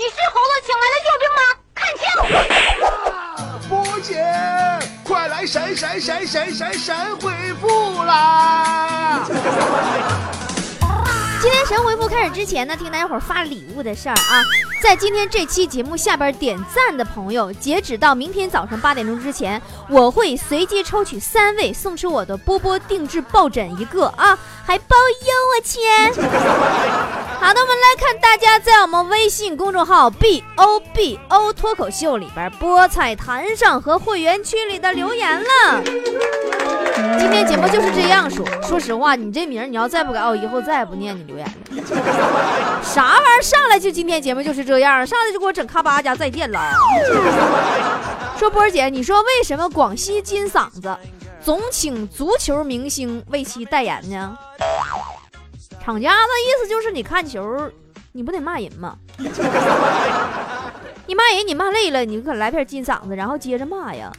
[0.00, 1.42] 你是猴子请来的救兵吗？
[1.76, 2.08] 看清！
[3.68, 4.16] 波姐，
[5.04, 7.30] 快来神神神神神神回
[7.60, 9.22] 复啦！
[11.42, 14.42] 今天神回复开始之前呢，听大家伙发礼物的事儿啊，
[14.82, 19.60] 在今天这期节目下边点赞的朋友，截止到明天早上八点钟之前，
[19.90, 24.38] 我会随机抽取三位送出我的波波定制抱枕一个啊，
[24.70, 24.96] 还包
[25.26, 25.82] 邮啊亲。
[27.40, 35.82] 好的，我们来看大家在我们微信公众号 B O B O 脱口秀里边菠菜坛上和会员区里的留言了。
[37.18, 42.80] 今天节目就是这样说，说实话，你这名你要再不改，我以后再也不念你留言了。
[42.80, 43.42] 啥玩意儿？
[43.42, 46.60] 上来就今天节目就是这样，上来就给我整咔吧家再见了。
[48.38, 50.96] 说波姐，你说为什么广西金嗓子
[51.42, 54.36] 总请足球明星为其代言呢？
[55.82, 57.70] 厂家的意思就是你看球，
[58.12, 58.96] 你不得骂人吗？
[61.06, 64.12] 你骂人，你骂累了，你可来片金嗓子，然后接着骂呀。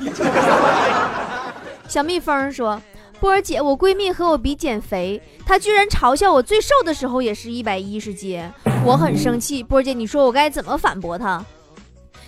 [1.87, 2.81] 小蜜蜂说
[3.21, 8.43] ：“波儿姐，我闺蜜和我比减肥，她居然嘲笑我最瘦的时候也是一百一十斤，
[8.83, 9.61] 我很生气。
[9.61, 11.45] 波儿姐，你说我该怎么反驳她？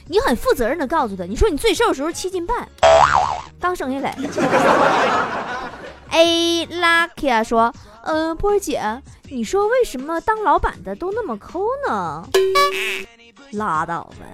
[0.08, 2.68] 你很负责任的告诉他，你说你最瘦的时候七斤半，
[3.60, 4.16] 刚生下来。
[6.12, 7.74] ”A Lucky 说
[8.04, 12.28] ：“嗯，波儿姐，你说为什么当老板的都那么抠呢？
[13.52, 14.26] 拉倒吧。”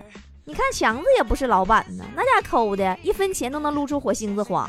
[0.45, 4.67] 你看强子也不是老板呢，那家抠的，一分钱都能撸出火星子花。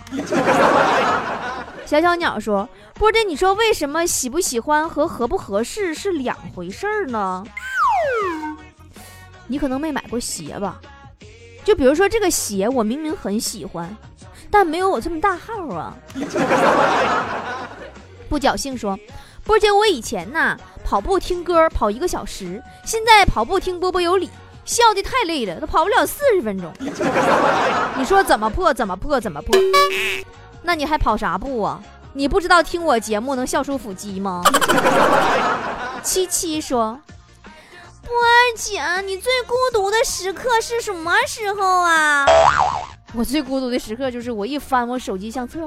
[1.86, 7.42] 小小鸟说：“波姐，你说为什么喜不喜欢和合不合适是两回事儿呢？
[9.50, 10.80] 你可能没买过鞋吧？
[11.64, 13.96] 就比如说这个鞋，我明明很喜欢，
[14.48, 15.92] 但没有我这么大号啊。
[18.30, 18.96] ”不侥幸说
[19.42, 24.30] ：“波姐，我以前呐跑步听歌跑一个小时，现在跑步听波波有理。”
[24.64, 26.72] 笑的太累了，都跑不了四十分钟。
[27.98, 28.72] 你说怎么破？
[28.72, 29.18] 怎么破？
[29.20, 29.58] 怎么破？
[30.62, 31.82] 那你还跑啥步啊？
[32.12, 34.42] 你不知道听我节目能笑出腹肌吗？
[36.04, 37.00] 七七说
[38.10, 42.26] ：“波儿姐，你最孤独的时刻是什么时候啊？”
[43.14, 45.60] 我最孤独的时刻就是我一翻我手机相册，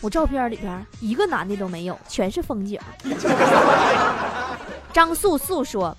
[0.00, 2.78] 我照片里边一个男的都没有，全是风景。
[4.94, 5.96] 张素素说。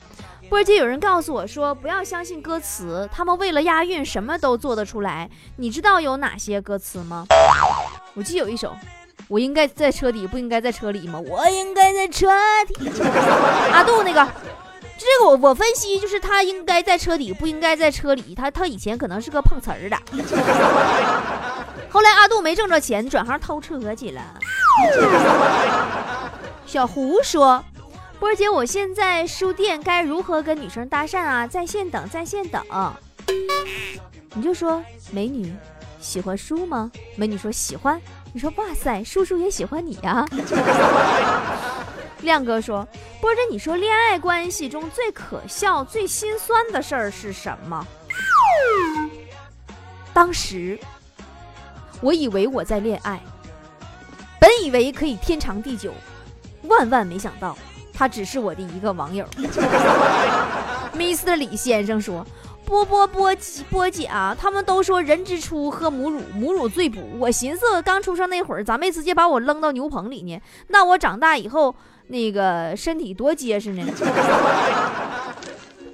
[0.50, 5.30] 波姐，有人告诉我说不要相信歌词，他们为了押韵什么都做得出来。
[5.58, 7.26] 你知道有哪些歌词吗？
[8.14, 8.74] 我记有一首，
[9.28, 11.20] 我应该在车底，不应该在车里吗？
[11.28, 12.30] 我应该在车
[12.68, 12.92] 底。
[13.72, 14.28] 阿杜那个，
[15.04, 18.34] 这个我我分析就是他应该在车底，不应该在车里。
[18.34, 19.98] 他他以前可能是个碰瓷儿的，
[21.90, 24.22] 后来阿杜没挣着钱，转行偷车去了。
[26.66, 27.64] 小胡说。
[28.20, 31.46] 波姐，我现在书店该如何跟女生搭讪啊？
[31.46, 32.64] 在线等，在线等。
[34.34, 34.82] 你就说
[35.12, 35.54] 美女
[36.00, 36.90] 喜欢书吗？
[37.18, 38.02] 美女说喜欢。
[38.32, 40.26] 你说哇塞，叔叔也喜欢你呀。
[42.24, 42.88] 亮哥说
[43.22, 47.86] 波姐，你说恋爱关系中最可笑、最心酸的事儿是什么？
[50.14, 50.80] 当时
[52.02, 53.22] 我以为我在恋爱，
[54.40, 55.94] 本以为可以天长地久，
[56.64, 57.58] 万万没想到。
[57.96, 59.24] 他只是我的一个网友。
[60.98, 61.36] Mr.
[61.36, 62.26] 李先生说
[62.66, 63.32] ：“波波波
[63.70, 67.08] 波姐啊，他们都说人之初喝母乳，母乳最补。
[67.20, 70.42] 我寻思刚出生那会儿，咋没直接把我扔到牛棚里呢？
[70.70, 71.76] 那我长大以后
[72.08, 73.84] 那个身体多结实呢？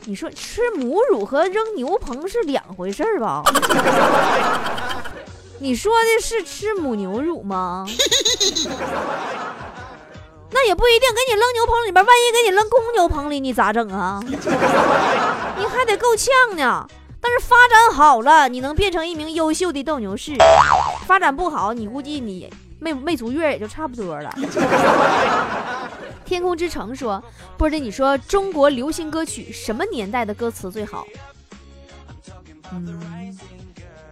[0.05, 3.43] 你说吃母乳和扔牛棚是两回事儿吧？
[5.59, 7.85] 你说的是吃母牛乳吗？”
[10.51, 14.19] 那也不一定，给你扔牛棚里边，万一给你扔公牛棚里，你咋整啊？
[14.25, 14.35] 你
[15.67, 16.87] 还得够呛呢。
[17.21, 20.33] 但是发展好了，你能变成一名优秀的斗牛士；
[21.05, 22.49] 发展不好，你估计你
[22.79, 24.33] 没没足月也就差不多了。
[26.29, 27.22] 天空之城说
[27.57, 31.07] ：“波姐，你说中国流行歌曲什么年代的歌词最好？”
[32.71, 33.36] 嗯，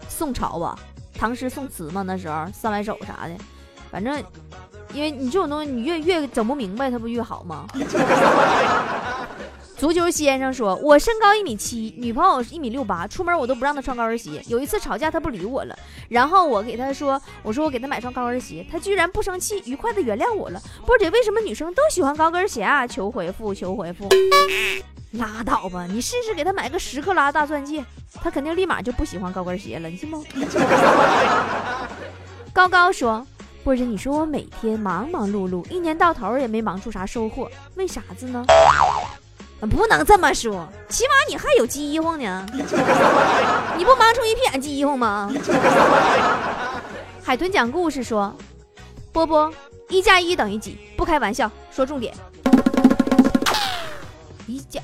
[0.09, 0.79] 宋朝吧，
[1.13, 3.37] 唐诗宋词嘛，那时候三百首啥的，
[3.91, 4.23] 反正。
[4.93, 7.67] 因为你这种东西，你越越整不明白，它不越好吗？
[9.77, 14.41] 足球先生说：“我身高一米七，女朋友一米六八，出门我都不让她穿高跟鞋。
[14.47, 15.77] 有一次吵架，她不理我了，
[16.09, 20.59] 然后我给她说，我说我给她买双高跟鞋，她居然不生气，愉快的原谅我了。
[20.83, 22.87] 波姐，为什么女生都喜欢高跟鞋啊？
[22.87, 24.09] 求回复，求回复。
[25.11, 27.85] 拉倒吧，你试试给她买个十克拉大钻戒，
[28.15, 30.23] 她肯定立马就不喜欢高跟鞋了，你信不？”
[32.51, 33.25] 高高说。
[33.63, 38.45] 或者你说我每天忙忙碌碌，一年到头也没忙出啥收获，为啥子呢？
[39.61, 42.45] 不能这么说，起码你还有饥荒呢。
[43.75, 45.31] 你不忙出一片饥荒吗？
[47.23, 48.33] 海豚讲故事说
[49.11, 49.51] ：“波波，
[49.89, 50.77] 一加一等于几？
[50.95, 52.13] 不开玩笑，说重点。
[54.45, 54.79] 一加，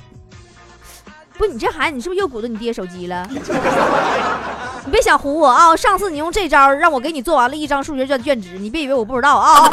[1.38, 3.26] 不，你这孩子，你是不是又鼓捣你爹手机了？
[4.84, 5.74] 你别想唬我啊！
[5.76, 9.70] 上次你用这招让我给你做完了一张数学卷卷纸，你别以为我不知道啊！”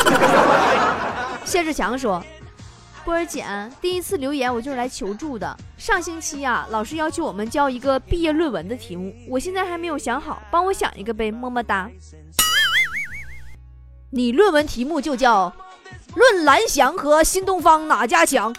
[1.44, 2.24] 谢志强说。
[3.12, 3.46] 波儿姐，
[3.82, 5.54] 第一次留言我就是来求助的。
[5.78, 11.92] 上星期啊，老师要求我们交一个毕业论文的题目，我现在还没有想好，帮我想一个呗，么么哒。
[14.12, 15.54] 你论文题目就叫
[16.16, 18.54] 《论蓝翔和新东方哪家强》。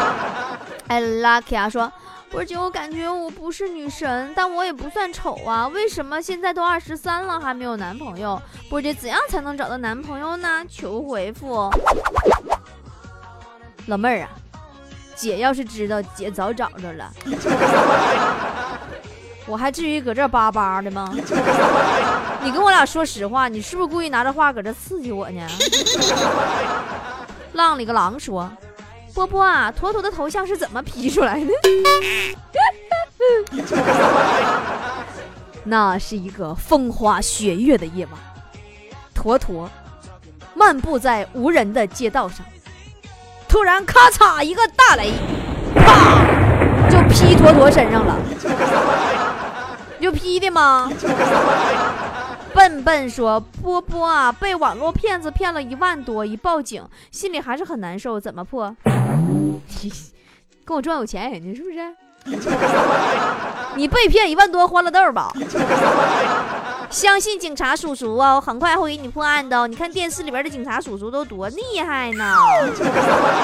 [0.88, 1.90] 哎，Lucky 啊说，
[2.30, 8.38] 波儿姐，我感觉我不是女神，但我也不算丑啊，为什么现在都二十三了还没有男朋友？
[8.68, 10.62] 波儿姐，怎样才能找到男朋友呢？
[10.68, 11.70] 求回复。
[13.86, 14.30] 老妹儿啊，
[15.14, 17.10] 姐要是知道，姐早找着了。
[19.46, 21.08] 我还至于搁这巴巴的吗？
[22.42, 25.46] 你跟我俩说实话，你是不是故意拿着话搁这刺激我呢？
[27.54, 28.50] 浪里个狼说
[29.14, 31.46] ：“波波啊，坨坨的头像是怎么 P 出来的？”
[35.62, 38.14] 那是一个风花雪月的夜晚，
[39.14, 39.70] 坨坨
[40.54, 42.44] 漫步在无人的街道上。
[43.56, 45.14] 突然，咔嚓一个大雷，
[45.76, 46.20] 啪
[46.90, 48.14] 就劈坨坨身上了。
[49.98, 50.92] 就劈的吗？
[52.52, 58.76] 笨笨说：“波波啊，被网络骗子骗了一万多，一报警，心里还是很难受，怎么破？
[60.66, 61.78] 跟我装有钱人家是不是？
[63.74, 65.32] 你被骗一万多，欢乐豆吧？”
[66.90, 69.66] 相信警察叔叔哦，很快会给你破案的。
[69.66, 72.34] 你看电视里边的警察叔叔都多厉害呢。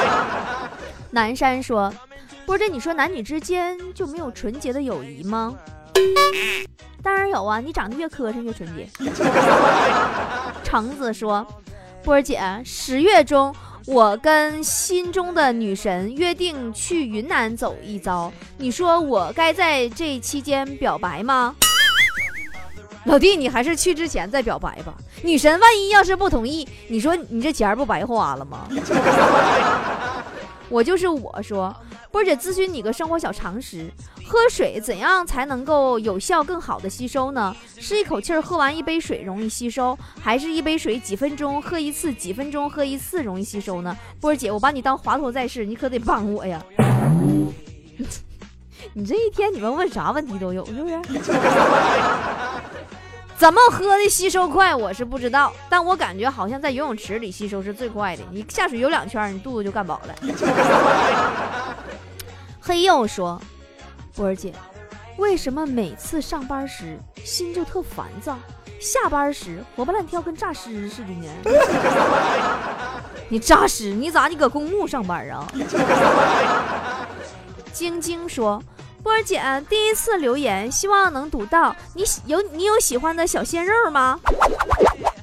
[1.10, 1.92] 南山说
[2.46, 5.54] ：“波姐，你说男女之间就没有纯洁的友谊吗？”
[7.02, 8.88] 当然有啊，你长得越磕碜越纯洁。
[10.64, 11.46] 橙子说
[12.02, 13.54] ：“波儿姐，十月中
[13.86, 21.54] 我跟心中的女神约定去云南走一遭，你说我该在这期间表白吗？”
[23.04, 24.94] 老弟，你还是去之前再表白吧。
[25.22, 28.68] 女神万一要是不同意，你说你这钱不白花了吗？
[30.68, 31.74] 我就是我说，
[32.10, 33.90] 波姐咨询你个生活小常识：
[34.24, 37.54] 喝水怎样才能够有效更好的吸收呢？
[37.76, 43.94] 是一口气儿喝完一杯水容易吸收，还是一杯水几分钟喝一次，几分钟喝一次容易吸收呢？
[44.18, 46.62] 波姐，我把你当华佗在世，你可得帮我呀！
[48.94, 50.98] 你这一天你们问啥问题都有，是不是？
[53.42, 58.22] 怎么喝的吸收快，我是不知道，但我感觉好像在游泳池里吸收是最快的。
[58.30, 60.14] 你下水游两圈，你肚子就干饱了。
[62.62, 63.42] 黑又说
[64.14, 64.52] ：“波儿姐，
[65.16, 68.38] 为什么每次上班时心就特烦躁，
[68.78, 71.28] 下班时活蹦乱跳跟诈尸似的呢？”
[73.28, 73.86] 你诈尸？
[73.86, 75.44] 你咋你搁公墓上班啊？
[77.74, 78.62] 晶晶说。
[79.02, 81.74] 波儿姐第一次留言，希望能读到。
[81.94, 84.18] 你有你有喜欢的小鲜肉吗？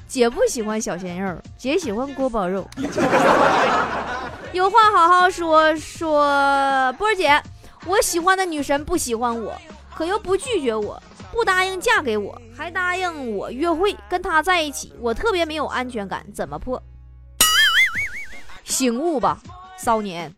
[0.06, 2.68] 姐不喜欢小鲜肉，姐喜欢锅包肉。
[4.52, 7.40] 有话好好说说，波儿姐，
[7.86, 9.56] 我喜欢的女神不喜欢我，
[9.94, 11.02] 可又不拒绝我，
[11.32, 16.82] 不答应嫁给我，还答应我约会，跟她在一起，我特别没有安全感，怎么破？
[18.64, 19.38] 醒悟吧，
[19.78, 20.34] 骚年。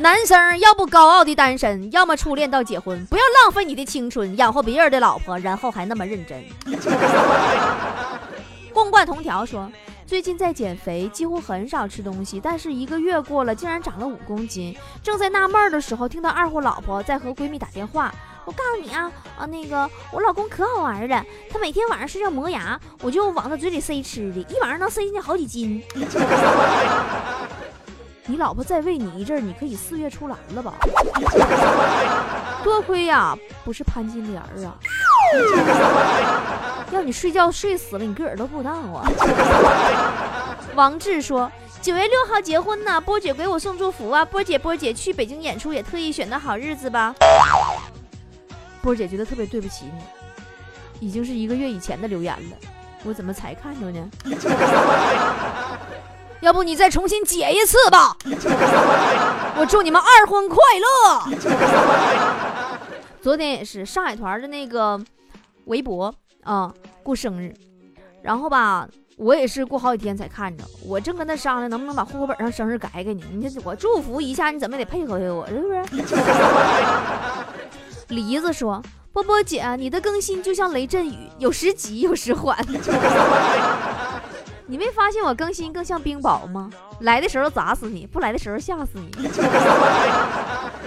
[0.00, 6.40] 男生要不高傲的单身，要么初恋到结婚，不要浪费你的青春养活别人的老婆，然后还那么认真。
[8.72, 9.68] 共贯同条说，
[10.06, 14.76] 最近在减肥，几乎很少吃东西，但是一个月过了，竟然长了五公斤。
[15.02, 18.14] 正在纳闷的时候，听到二货老婆在和闺蜜打电话。
[18.44, 25.82] 我告诉你啊啊，那个我老公可好玩了，他每天晚上睡觉磨牙，我就往他嘴里塞吃的，一晚上能塞进去好几斤。
[28.30, 30.74] 你老婆再喂你一阵，你可以四月出栏了吧？
[32.62, 34.76] 多亏呀，不是潘金莲啊！
[36.92, 39.10] 要你睡觉睡死了，你个儿都不知道啊！
[40.76, 44.22] 王志说：“九月六号结婚呢，波姐给我送祝福啊！
[44.26, 47.14] 波姐，波姐去北京演出也特意选的好日子吧？”
[48.82, 49.86] 波姐觉得特别对不起
[51.00, 52.56] 你，已经是一个月以前的留言了，
[53.04, 54.10] 我怎么才看着呢？
[56.40, 58.16] 要不你再重新解一次吧。
[59.56, 61.22] 我祝你们二婚快乐。
[63.20, 65.00] 昨天也是上海团的那个
[65.64, 66.14] 围脖
[66.44, 67.52] 啊过生日，
[68.22, 73.22] 然后吧我也是过好几天才看着，我正跟他商量能不能把户口本上生日改改呢。
[73.32, 75.82] 你这我祝福一下，你怎么也得配合配合我，是不是？
[78.14, 78.80] 梨子说
[79.12, 82.56] ：“波波姐，你的更新就像雷阵雨，有时急有时缓。
[84.70, 86.70] 你没发现我更新更像冰雹吗？
[87.00, 89.10] 来的时候砸死你，不来的时候吓死你。”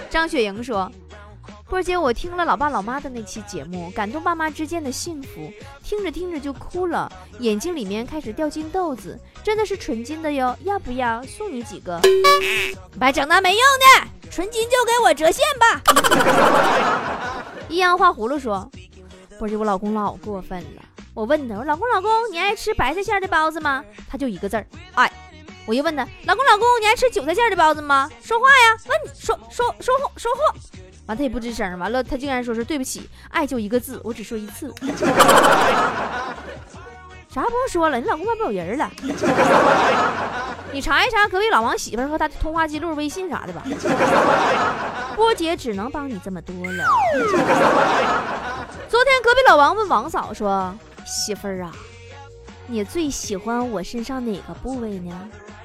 [0.08, 0.90] 张雪莹说。
[1.68, 5.50] 波姐，我听了老爸老妈的那期节目，感动爸妈之间的幸福，
[5.82, 11.98] 听着听着就哭了，眼睛里面开始掉金豆子，真的是纯金的哟，要不要送你几个？
[13.00, 13.86] 别整那没用的，
[14.30, 15.80] 纯金就给我折现吧。
[17.70, 18.70] 一阳画葫芦说，
[19.38, 20.82] 波姐，我老公老过分了，
[21.14, 23.84] 我问他，我说老公老公，你爱吃白菜馅的包子吗？
[24.08, 25.10] 他就一个字儿，爱。
[25.66, 28.10] 我又问他，老公老公，你爱吃韭菜馅的包子吗？
[28.22, 30.40] 说话呀，问说说说货说货。
[31.06, 34.72] 完他也不吱声，完了他竟然说是对不起，爱就一个字，我只说一次，
[37.28, 38.90] 啥不用说了，你老公外边有人了，
[40.72, 43.62] 你查一查隔壁老王媳妇和他的通话记录、微信啥的吧。
[45.14, 46.84] 波姐只能帮你这么多了。
[48.88, 50.74] 昨天隔壁老王问王嫂说
[51.06, 51.72] ：“媳妇儿啊，
[52.66, 55.12] 你最喜欢我身上哪个部位呢？”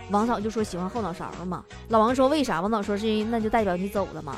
[0.09, 2.61] 王嫂就说喜欢后脑勺嘛，老王说为啥？
[2.61, 4.37] 王嫂说是因为那就代表你走了嘛。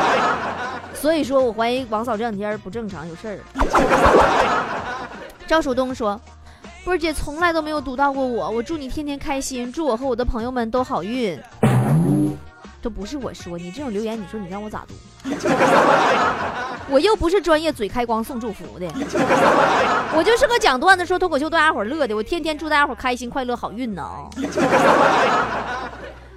[0.94, 3.38] 所以说我怀疑王嫂这两天不正常，有事儿。
[5.46, 6.18] 赵树东说，
[6.84, 11.38] 波儿姐从来都没有读到过我，我祝你天天开心，祝我和我的朋友们都好运。
[12.80, 14.94] 都不是我说你这种留言，你说你让我咋读？
[16.90, 18.86] 我又不是专业嘴开光送祝福的，
[20.16, 22.16] 我就是个讲段子说脱口秀逗大家伙乐的。
[22.16, 24.08] 我天天祝大家伙开心快乐好运呢。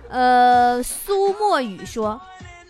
[0.10, 2.20] 呃，苏墨雨说，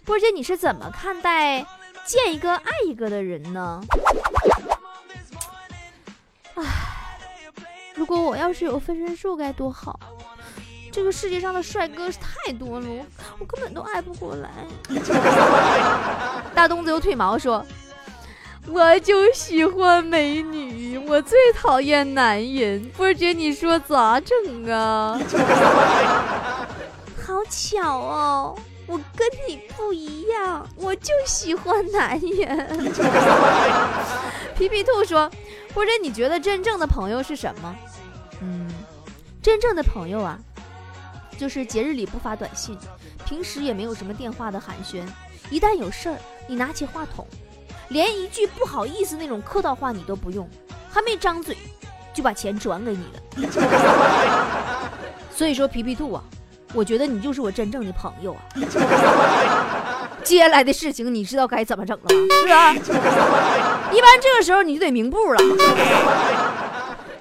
[0.05, 1.65] 波姐你是怎么看待
[2.05, 3.81] 见一个爱一个的人呢？
[6.55, 6.63] 唉，
[7.95, 9.99] 如果我要是有分身术该多好。
[10.91, 13.05] 这个世界上的帅哥是太多了，我
[13.39, 14.49] 我根本都爱不过来。
[16.53, 17.65] 大东子有腿毛说
[18.67, 25.17] ：“我就喜欢美女，我最讨厌男人。”波姐，你说咋整啊？
[27.25, 32.91] 好巧哦，我跟你不一样，我就喜欢男人。
[34.57, 35.31] 皮皮兔说
[35.73, 37.73] ：“波姐，你觉得真正的朋友是什么？”
[38.43, 38.67] 嗯，
[39.41, 40.37] 真正的朋友啊。
[41.41, 42.77] 就是节日里不发短信，
[43.25, 45.01] 平时也没有什么电话的寒暄。
[45.49, 47.25] 一旦有事儿，你拿起话筒，
[47.89, 50.47] 连一句不好意思那种客套话你都不用，
[50.91, 51.57] 还没张嘴
[52.13, 53.49] 就把钱转给你了。
[55.35, 56.23] 所以说皮皮兔啊，
[56.75, 58.41] 我觉得你就是我真正的朋友啊。
[60.23, 62.35] 接下来的事情你知道该怎么整了吗？
[62.43, 63.91] 是吧？
[63.91, 65.39] 一般这个时候你就得明步了。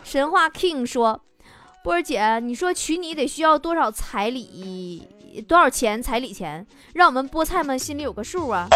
[0.05, 1.23] 神话 King 说。
[1.83, 5.09] 波儿姐，你说娶你得需要多少彩礼？
[5.49, 6.67] 多少钱彩礼钱？
[6.93, 8.69] 让我们菠菜们心里有个数啊！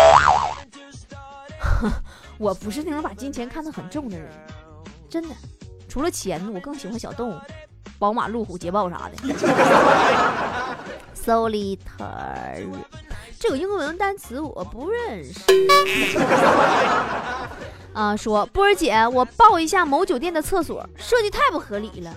[2.39, 4.31] 我不是那种把金钱看得很重的人，
[5.11, 5.35] 真的。
[5.87, 7.39] 除了钱，我更喜欢小动物，
[7.99, 9.17] 宝马、路虎、捷豹啥的。
[11.15, 12.67] Solitaire，
[13.39, 15.41] 这个英文单词我不认识。
[17.93, 22.15] 啊，说波儿姐，我报一下某酒店的厕所，设计太不合理了。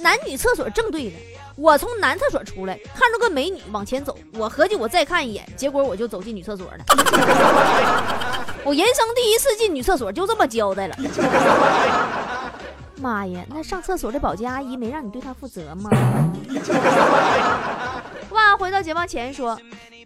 [0.00, 1.16] 男女厕所正对着，
[1.56, 6.78] 我从男厕所出来，看着个美女往前走，我合计我再看一眼，结果我就走进女厕所了。
[8.64, 10.96] 我人生第一次进女厕所就这么交代了。
[12.96, 15.90] 妈呀，那上厕所的保洁阿姨没让你对她负责吗？
[18.30, 19.58] 哇，回到解放前说，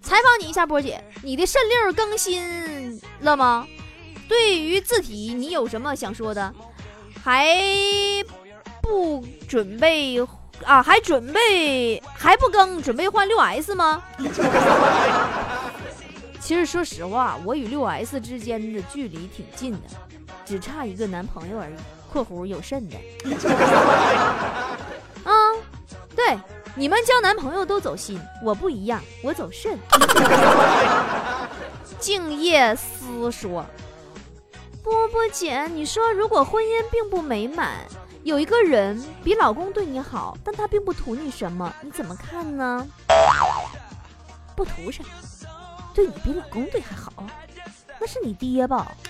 [0.03, 3.67] 采访你一下，波姐，你的肾六更新了吗？
[4.29, 6.55] 对于字体，你有什么想说的？
[7.23, 7.59] 还？
[8.85, 10.21] 不准备
[10.63, 10.83] 啊？
[10.83, 12.83] 还准备还不更？
[12.83, 14.03] 准备换六 S 吗？
[16.39, 19.79] 其实说实话，我与六 S 之间的距离挺近的，
[20.45, 21.75] 只差一个男朋友而已。
[22.13, 22.97] （括弧有肾的）
[25.25, 25.33] 啊，
[26.15, 26.39] 对，
[26.77, 29.79] 你们交男朋友都走心，我不一样，我走肾。
[31.99, 33.65] 静夜思说
[34.85, 37.79] ：“波波姐，你说如果婚姻并不美满？”
[38.25, 42.87] 有一个人比老公对你好，但他并不图你什么，你怎么看呢？
[44.57, 45.05] 不图啥，
[45.93, 47.13] 对你比老公对还好，
[48.01, 48.91] 那是你爹吧？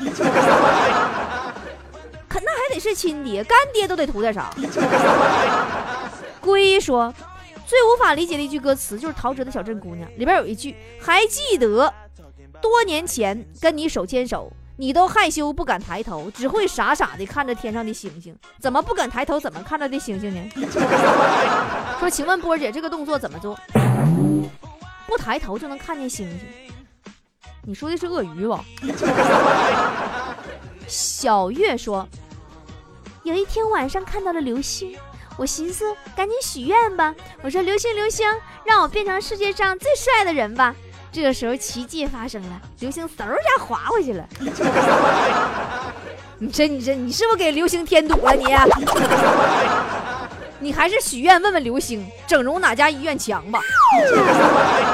[2.28, 4.52] 可那还得是亲爹，干爹都得图点啥？
[6.40, 7.14] 龟说，
[7.68, 11.94] 最无法理解的一句歌词就是陶喆的《小镇姑娘》里边有一句，还记得
[12.60, 14.52] 多年前跟你手牵手。
[14.76, 18.36] 你都害羞不敢抬头，只会傻傻的看着天上的星星。
[18.58, 19.38] 怎么不敢抬头？
[19.38, 20.50] 怎么看着的星星呢？
[22.00, 23.56] 说，请问波姐，这个动作怎么做？
[25.06, 26.40] 不抬头就能看见星星？
[27.62, 28.64] 你说的是鳄鱼吧？
[30.88, 32.08] 小月说，
[33.22, 34.98] 有一天晚上看到了流星，
[35.38, 35.84] 我寻思
[36.16, 37.14] 赶紧许愿吧。
[37.42, 38.26] 我说流星流星，
[38.66, 40.74] 让我变成世界上最帅的人吧。
[41.14, 44.28] 这个时候奇迹发生了，流星嗖一下滑回去了。
[46.38, 48.46] 你这你这你是不是给流星添堵了你？
[50.58, 53.60] 你还是许愿问问流星，整容哪家医院强吧？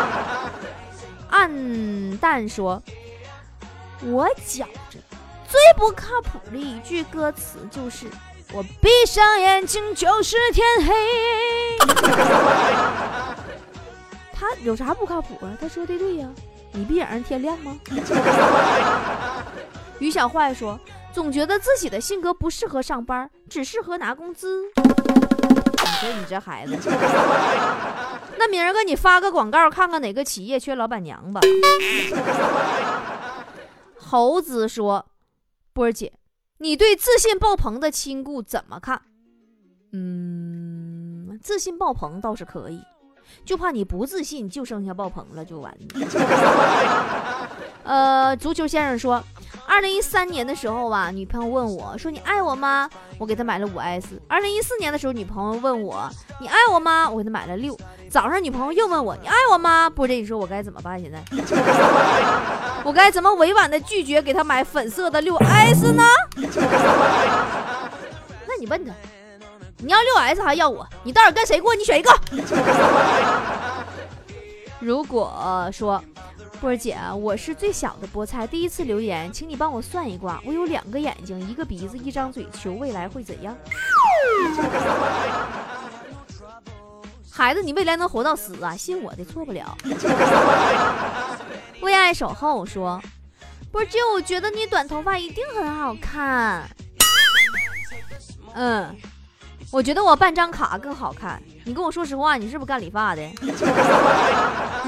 [1.30, 2.82] 暗淡说，
[4.02, 4.98] 我觉着
[5.48, 8.04] 最不靠谱的一句歌词就是
[8.52, 10.92] “我闭上眼睛就是天黑”。
[14.40, 15.54] 他有啥不靠谱啊？
[15.60, 16.26] 他说的对呀，
[16.72, 17.78] 你闭眼让天亮吗？
[20.00, 20.80] 于小坏说，
[21.12, 24.62] 总觉得自己的性格不适合上班，只适合拿工资。
[24.76, 26.74] 你说你这孩子，
[28.38, 31.42] 那明儿个你发个广告，看看哪个企业缺老板娘吧。
[33.98, 35.04] 猴子说，
[35.74, 36.14] 波儿姐，
[36.56, 39.02] 你对自信爆棚的亲故怎么看？
[39.92, 42.80] 嗯，自信爆棚倒是可以。
[43.44, 47.48] 就怕你不自信，就剩下爆棚了，就完了。
[47.82, 49.22] 呃，足球先生说，
[49.66, 54.20] 二零一三年的时候吧，女朋友问我说：“你爱我吗？”我给她买了五 S。
[54.28, 56.08] 二零一四年的时候，女朋友问我
[56.40, 57.76] ：“你爱我吗？”我给她买了六。
[58.08, 61.00] 早上女朋友又问我：“你爱我吗？”波姐，你说我该怎么办？
[61.00, 61.18] 现在
[62.84, 66.04] 我该怎么委婉的拒绝给她买粉色的六 S 呢？
[68.46, 68.92] 那你问她。
[69.82, 70.86] 你要六 S 还要我？
[71.02, 71.74] 你到底跟谁过？
[71.74, 72.14] 你选一个。
[74.78, 76.02] 如果说
[76.60, 80.40] 波儿姐，我是最小的菠菜，第一次留言，请你帮我算一卦。
[80.44, 83.56] 我有两个眼睛，一个鼻子，一张嘴，求未来会怎样？
[87.30, 88.76] 孩子，你未来能活到死啊？
[88.76, 89.76] 信我的，错不了。
[91.80, 93.00] 为爱守候说，
[93.72, 96.68] 波儿姐，我觉得你短头发一定很好看。
[98.54, 98.94] 嗯。
[99.72, 101.40] 我觉得我办张卡更好看。
[101.64, 103.22] 你跟我说实话，你是不是干理发的？
[103.40, 103.52] 你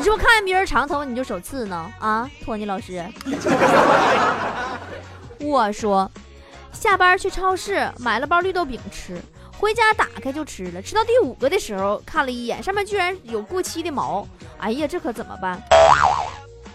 [0.03, 1.93] 是不是看见别人长头你就手刺呢？
[2.01, 3.05] 啊，托尼老师。
[5.39, 6.11] 我说，
[6.73, 9.17] 下班去超市买了包绿豆饼吃，
[9.57, 10.83] 回家打开就吃了。
[10.83, 14.27] 吃到第五个的时候，看了一眼，上面居然有过期的毛。
[14.59, 15.63] 哎呀，这可怎么办？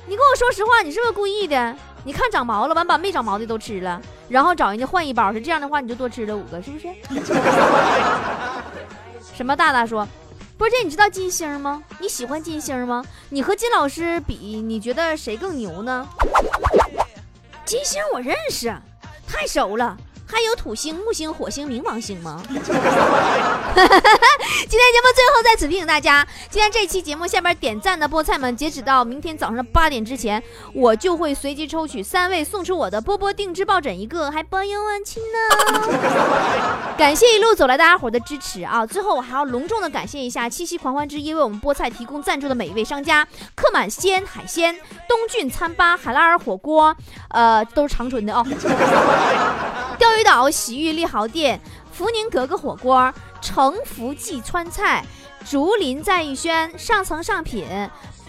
[0.05, 1.75] 你跟我说实话，你是不是故意的？
[2.07, 6.87] 你看长毛了，完把没长毛的都吃了，然后找人家换一包，是这样的话你就多吃了五个，是不是？
[9.35, 10.07] 什么大大说，
[10.57, 11.83] 波姐，你知道金星吗？
[11.99, 13.03] 你喜欢金星吗？
[13.27, 16.07] 你和金老师比，你觉得谁更牛呢？
[17.65, 18.73] 金星我认识，
[19.27, 19.97] 太熟了。
[20.29, 22.43] 还有土星、木星、火星、冥王星吗？
[22.47, 22.59] 今
[24.77, 35.37] 天节目最后在此提醒大家，今天这期节目下边点赞的菠菜们，截止到明天早上八点之前，我就会随机抽取三位送出我的波波定制抱枕一个，还包邮万亲呢。
[36.97, 38.85] 感谢一路走来大家伙的支持啊！
[38.85, 44.75] 最后我还要隆重的感谢一下七夕狂欢之夜为我们菠菜提供赞助的每一位商家：客满鲜海鲜、
[45.07, 46.95] 东郡餐吧、海拉尔火锅，
[47.29, 48.45] 呃，都是长春的哦。
[50.07, 51.59] 钓鱼岛洗浴利豪店、
[51.91, 55.05] 福宁格格火锅、成福记川菜、
[55.45, 57.67] 竹林在逸轩、上层上品、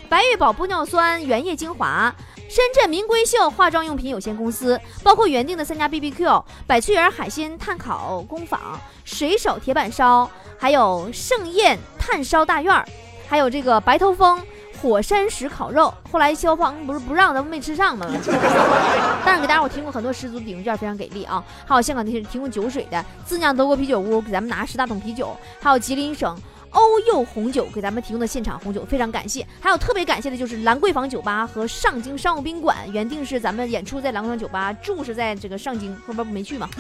[0.08, 2.12] 白玉宝玻尿酸原液精华、
[2.48, 8.60] 深圳名闺秀化妆用品有限公司，包括原定的三家 BBQ、百翠园海鲜炭烤工坊、
[9.04, 12.84] 水手铁板烧，还有盛宴炭烧大院
[13.28, 14.44] 还有这个白头风。
[14.80, 18.06] 火山石烤肉，后来消防不是不让咱们没吃上吗？
[19.24, 21.42] 但是给大家我提供很多十足的抵用券，非常给力啊！
[21.66, 26.36] 还有香港那些提供酒水的自酿德国啤酒屋，给咱们拿十大桶啤酒，还有吉林省。
[26.70, 29.44] 欧佑红酒给咱们提供的现场红酒，非常感谢。
[29.58, 36.68] 还有特别感谢的就是兰桂坊酒吧和上京商务宾馆，原定是咱们演出在兰桂坊酒吧，住是在这个上京，后边不没去吗？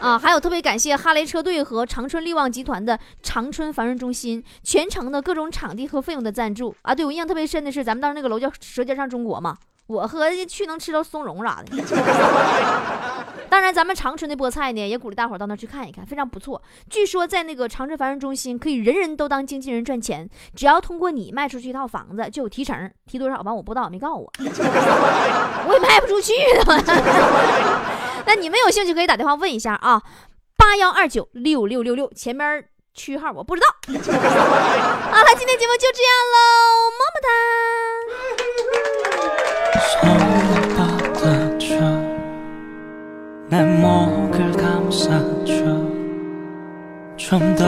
[0.00, 6.94] 啊，还有特别感谢哈雷车队和长春力旺集团的长春繁荣中心全程的各种场地和费用的赞助啊。
[6.94, 9.56] 对我印象特别深的是，咱们当时那个楼叫《舌尖上中国》嘛。
[9.86, 11.82] 我合计去能吃到松茸啥的，
[13.50, 16.62] 当然咱们长春的菠菜呢，也鼓励大伙到那去看一看，非常不错。
[16.88, 24.32] 据说在那个长春繁荣中心，可以人人都当经纪人赚钱，只要通过你卖出去一套房子，就有提成，提多少完我不知道，没告诉我，
[25.66, 26.34] 我也卖不出去
[26.64, 26.80] 呢
[28.26, 30.02] 那你们有兴趣可以打电话问一下啊，
[30.56, 33.66] 八幺二九六六六六前面区号我不知道。
[33.92, 33.96] 好
[35.22, 37.28] 了，今天节目就这样喽，么么哒。
[47.16, 47.64] 좀到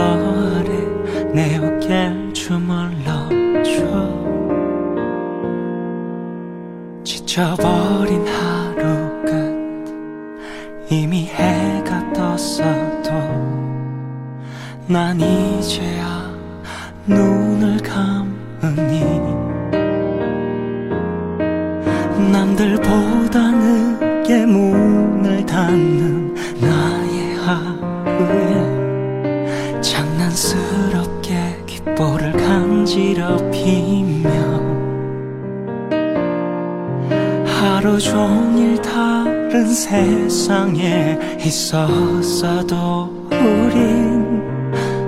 [39.52, 44.42] 다른 세상에 있었어도 우린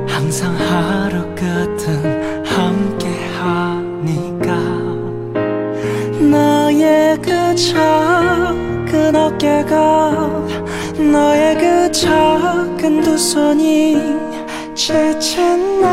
[0.06, 4.54] 항상 하루 끝은 함께 하니까.
[6.30, 10.10] 나의 그 작은 어깨가
[11.10, 13.96] 너의 그 작은 두 손이
[14.74, 15.86] 지친 내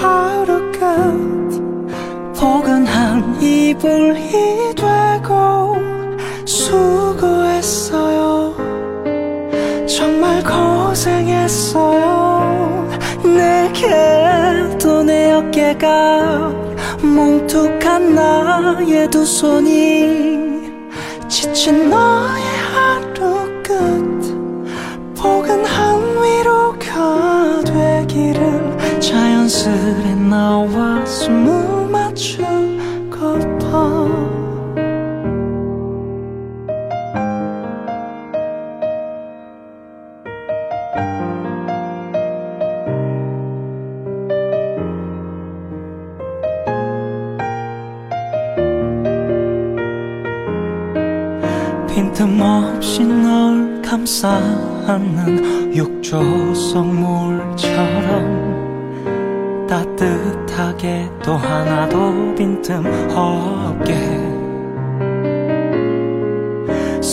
[0.00, 4.65] 하루 끝 포근한 이불 이
[15.66, 16.48] 내 어깨가
[17.02, 20.70] 뭉툭한 나의 두 손이
[21.28, 22.35] 지친 너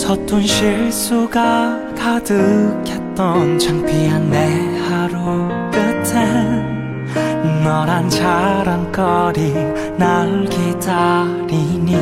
[0.03, 9.53] 서툰 실수가 가득했던 창피한 내 하루 끝엔 너란 자랑거리
[9.97, 11.95] 날 기다리니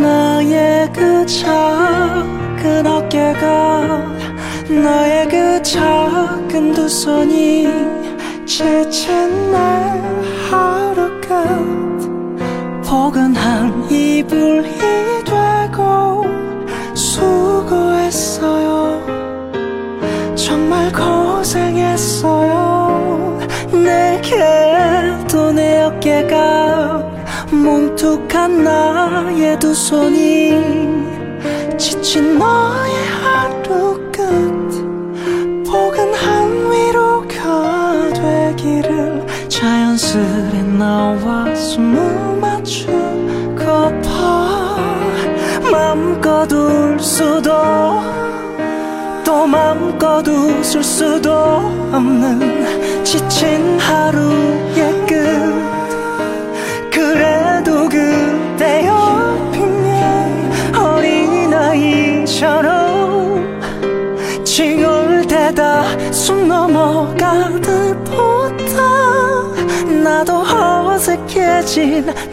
[0.00, 4.06] 나의 그 작은 어깨가
[4.70, 7.66] 너의 그 작은 두 손이
[8.46, 9.58] 지친 내
[10.48, 11.28] 하루 끝
[12.88, 15.31] 포근한 이불이 되고
[18.12, 19.02] 수고했어요.
[20.36, 22.28] 정말 고생했어요.
[23.72, 27.10] 내게도 내 어깨가
[27.50, 30.52] 뭉툭한 나의 두 손이
[31.78, 32.92] 지친 너의
[72.00, 72.31] 我。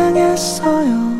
[0.00, 1.19] 고생했어요.